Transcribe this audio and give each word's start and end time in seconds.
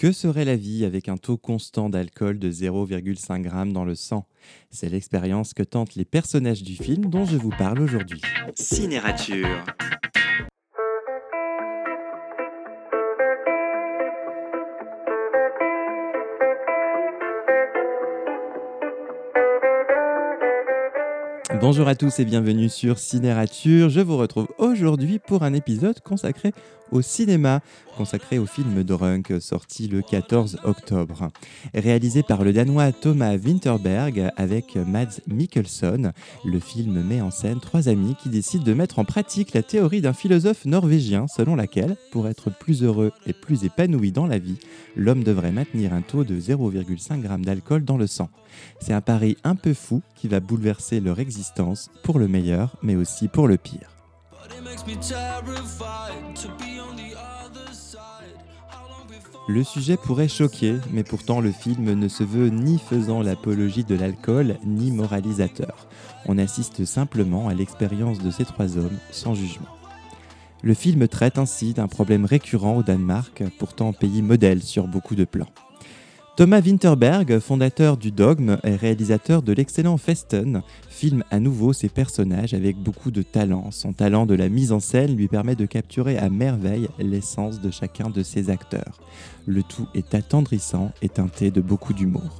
Que 0.00 0.12
serait 0.12 0.46
la 0.46 0.56
vie 0.56 0.86
avec 0.86 1.10
un 1.10 1.18
taux 1.18 1.36
constant 1.36 1.90
d'alcool 1.90 2.38
de 2.38 2.50
0,5 2.50 3.42
g 3.42 3.72
dans 3.74 3.84
le 3.84 3.94
sang? 3.94 4.24
C'est 4.70 4.88
l'expérience 4.88 5.52
que 5.52 5.62
tentent 5.62 5.94
les 5.94 6.06
personnages 6.06 6.62
du 6.62 6.74
film 6.74 7.10
dont 7.10 7.26
je 7.26 7.36
vous 7.36 7.50
parle 7.50 7.80
aujourd'hui. 7.80 8.22
Cinérature. 8.54 9.62
Bonjour 21.60 21.88
à 21.88 21.94
tous 21.94 22.20
et 22.20 22.24
bienvenue 22.24 22.70
sur 22.70 22.98
Cinérature. 22.98 23.90
Je 23.90 24.00
vous 24.00 24.16
retrouve 24.16 24.48
aujourd'hui 24.56 25.18
pour 25.18 25.42
un 25.42 25.52
épisode 25.52 26.00
consacré 26.00 26.52
au 26.92 27.02
cinéma, 27.02 27.60
consacré 27.96 28.38
au 28.38 28.46
film 28.46 28.82
Drunk 28.82 29.34
sorti 29.40 29.88
le 29.88 30.02
14 30.02 30.58
octobre. 30.64 31.28
Réalisé 31.74 32.22
par 32.22 32.44
le 32.44 32.52
Danois 32.52 32.92
Thomas 32.92 33.36
Winterberg 33.36 34.30
avec 34.36 34.76
Mads 34.76 35.20
Mikkelsen, 35.26 36.12
le 36.44 36.60
film 36.60 37.02
met 37.02 37.20
en 37.20 37.30
scène 37.30 37.60
trois 37.60 37.88
amis 37.88 38.16
qui 38.22 38.28
décident 38.28 38.64
de 38.64 38.74
mettre 38.74 38.98
en 38.98 39.04
pratique 39.04 39.54
la 39.54 39.62
théorie 39.62 40.00
d'un 40.00 40.12
philosophe 40.12 40.64
norvégien 40.64 41.26
selon 41.28 41.56
laquelle, 41.56 41.96
pour 42.10 42.28
être 42.28 42.50
plus 42.50 42.82
heureux 42.82 43.12
et 43.26 43.32
plus 43.32 43.64
épanoui 43.64 44.12
dans 44.12 44.26
la 44.26 44.38
vie, 44.38 44.58
l'homme 44.96 45.24
devrait 45.24 45.52
maintenir 45.52 45.92
un 45.92 46.02
taux 46.02 46.24
de 46.24 46.40
0,5 46.40 47.22
g 47.22 47.28
d'alcool 47.44 47.84
dans 47.84 47.96
le 47.96 48.06
sang. 48.06 48.30
C'est 48.80 48.92
un 48.92 49.00
pari 49.00 49.36
un 49.44 49.54
peu 49.54 49.74
fou 49.74 50.02
qui 50.16 50.28
va 50.28 50.40
bouleverser 50.40 51.00
leur 51.00 51.20
existence 51.20 51.90
pour 52.02 52.18
le 52.18 52.28
meilleur 52.28 52.76
mais 52.82 52.96
aussi 52.96 53.28
pour 53.28 53.48
le 53.48 53.56
pire. 53.56 53.99
Le 59.48 59.64
sujet 59.64 59.96
pourrait 59.96 60.28
choquer, 60.28 60.76
mais 60.92 61.02
pourtant 61.02 61.40
le 61.40 61.52
film 61.52 61.92
ne 61.94 62.08
se 62.08 62.22
veut 62.22 62.48
ni 62.48 62.78
faisant 62.78 63.22
l'apologie 63.22 63.84
de 63.84 63.94
l'alcool, 63.94 64.56
ni 64.64 64.92
moralisateur. 64.92 65.88
On 66.26 66.38
assiste 66.38 66.84
simplement 66.84 67.48
à 67.48 67.54
l'expérience 67.54 68.20
de 68.20 68.30
ces 68.30 68.44
trois 68.44 68.78
hommes 68.78 68.98
sans 69.10 69.34
jugement. 69.34 69.66
Le 70.62 70.74
film 70.74 71.08
traite 71.08 71.38
ainsi 71.38 71.72
d'un 71.72 71.88
problème 71.88 72.24
récurrent 72.24 72.76
au 72.76 72.82
Danemark, 72.82 73.42
pourtant 73.58 73.92
pays 73.92 74.22
modèle 74.22 74.62
sur 74.62 74.86
beaucoup 74.86 75.14
de 75.14 75.24
plans. 75.24 75.48
Thomas 76.40 76.62
Winterberg, 76.62 77.38
fondateur 77.38 77.98
du 77.98 78.12
Dogme 78.12 78.56
et 78.64 78.74
réalisateur 78.74 79.42
de 79.42 79.52
l'excellent 79.52 79.98
Festen, 79.98 80.62
filme 80.88 81.22
à 81.30 81.38
nouveau 81.38 81.74
ses 81.74 81.90
personnages 81.90 82.54
avec 82.54 82.78
beaucoup 82.78 83.10
de 83.10 83.20
talent. 83.20 83.70
Son 83.72 83.92
talent 83.92 84.24
de 84.24 84.34
la 84.34 84.48
mise 84.48 84.72
en 84.72 84.80
scène 84.80 85.14
lui 85.14 85.28
permet 85.28 85.54
de 85.54 85.66
capturer 85.66 86.16
à 86.16 86.30
merveille 86.30 86.88
l'essence 86.98 87.60
de 87.60 87.70
chacun 87.70 88.08
de 88.08 88.22
ses 88.22 88.48
acteurs. 88.48 89.00
Le 89.44 89.62
tout 89.62 89.86
est 89.94 90.14
attendrissant 90.14 90.92
et 91.02 91.10
teinté 91.10 91.50
de 91.50 91.60
beaucoup 91.60 91.92
d'humour. 91.92 92.38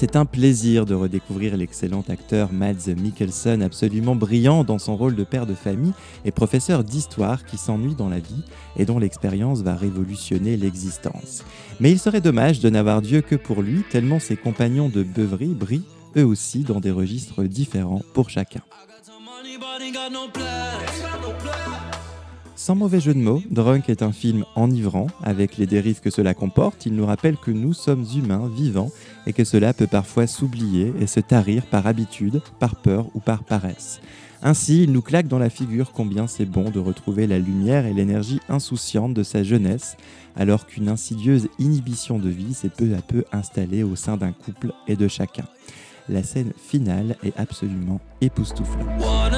C'est 0.00 0.16
un 0.16 0.24
plaisir 0.24 0.86
de 0.86 0.94
redécouvrir 0.94 1.58
l'excellent 1.58 2.02
acteur 2.08 2.54
Mads 2.54 2.88
Mikkelsen, 2.96 3.60
absolument 3.60 4.16
brillant 4.16 4.64
dans 4.64 4.78
son 4.78 4.96
rôle 4.96 5.14
de 5.14 5.24
père 5.24 5.44
de 5.44 5.52
famille 5.52 5.92
et 6.24 6.30
professeur 6.30 6.84
d'histoire 6.84 7.44
qui 7.44 7.58
s'ennuie 7.58 7.94
dans 7.94 8.08
la 8.08 8.18
vie 8.18 8.42
et 8.78 8.86
dont 8.86 8.98
l'expérience 8.98 9.60
va 9.60 9.74
révolutionner 9.74 10.56
l'existence. 10.56 11.44
Mais 11.80 11.90
il 11.90 11.98
serait 11.98 12.22
dommage 12.22 12.60
de 12.60 12.70
n'avoir 12.70 13.02
Dieu 13.02 13.20
que 13.20 13.36
pour 13.36 13.60
lui, 13.60 13.82
tellement 13.90 14.20
ses 14.20 14.38
compagnons 14.38 14.88
de 14.88 15.02
beuverie 15.02 15.48
brillent 15.48 15.84
eux 16.16 16.24
aussi 16.24 16.60
dans 16.60 16.80
des 16.80 16.92
registres 16.92 17.42
différents 17.42 18.00
pour 18.14 18.30
chacun. 18.30 18.62
Sans 22.62 22.74
mauvais 22.74 23.00
jeu 23.00 23.14
de 23.14 23.18
mots, 23.18 23.42
Drunk 23.50 23.88
est 23.88 24.02
un 24.02 24.12
film 24.12 24.44
enivrant, 24.54 25.06
avec 25.22 25.56
les 25.56 25.66
dérives 25.66 26.00
que 26.00 26.10
cela 26.10 26.34
comporte. 26.34 26.84
Il 26.84 26.94
nous 26.94 27.06
rappelle 27.06 27.38
que 27.38 27.50
nous 27.50 27.72
sommes 27.72 28.04
humains, 28.14 28.50
vivants, 28.54 28.90
et 29.26 29.32
que 29.32 29.44
cela 29.44 29.72
peut 29.72 29.86
parfois 29.86 30.26
s'oublier 30.26 30.92
et 31.00 31.06
se 31.06 31.20
tarir 31.20 31.64
par 31.64 31.86
habitude, 31.86 32.42
par 32.58 32.76
peur 32.76 33.06
ou 33.14 33.20
par 33.20 33.44
paresse. 33.44 34.02
Ainsi, 34.42 34.82
il 34.82 34.92
nous 34.92 35.00
claque 35.00 35.26
dans 35.26 35.38
la 35.38 35.48
figure 35.48 35.92
combien 35.92 36.26
c'est 36.26 36.44
bon 36.44 36.68
de 36.68 36.78
retrouver 36.78 37.26
la 37.26 37.38
lumière 37.38 37.86
et 37.86 37.94
l'énergie 37.94 38.40
insouciante 38.50 39.14
de 39.14 39.22
sa 39.22 39.42
jeunesse, 39.42 39.96
alors 40.36 40.66
qu'une 40.66 40.90
insidieuse 40.90 41.48
inhibition 41.58 42.18
de 42.18 42.28
vie 42.28 42.52
s'est 42.52 42.68
peu 42.68 42.94
à 42.94 43.00
peu 43.00 43.24
installée 43.32 43.84
au 43.84 43.96
sein 43.96 44.18
d'un 44.18 44.32
couple 44.32 44.74
et 44.86 44.96
de 44.96 45.08
chacun. 45.08 45.46
La 46.10 46.22
scène 46.22 46.52
finale 46.58 47.16
est 47.22 47.38
absolument 47.38 48.00
époustouflante. 48.20 49.29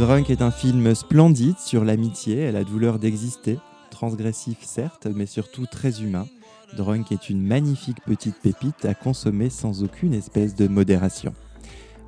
Drunk 0.00 0.30
est 0.30 0.40
un 0.40 0.50
film 0.50 0.94
splendide 0.94 1.58
sur 1.58 1.84
l'amitié 1.84 2.38
et 2.44 2.52
la 2.52 2.64
douleur 2.64 2.98
d'exister, 2.98 3.58
transgressif 3.90 4.56
certes, 4.62 5.06
mais 5.14 5.26
surtout 5.26 5.66
très 5.66 6.00
humain. 6.00 6.26
Drunk 6.74 7.12
est 7.12 7.28
une 7.28 7.42
magnifique 7.42 8.00
petite 8.06 8.36
pépite 8.40 8.86
à 8.86 8.94
consommer 8.94 9.50
sans 9.50 9.82
aucune 9.82 10.14
espèce 10.14 10.54
de 10.54 10.68
modération. 10.68 11.34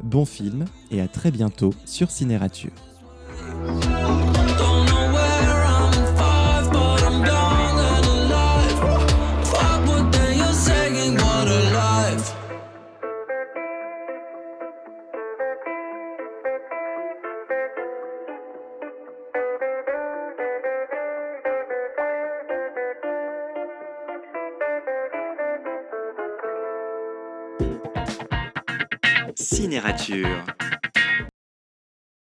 Bon 0.02 0.24
film 0.24 0.64
et 0.90 1.02
à 1.02 1.06
très 1.06 1.30
bientôt 1.30 1.74
sur 1.84 2.10
Cinérature. 2.10 2.72
Cinérature. 29.34 30.44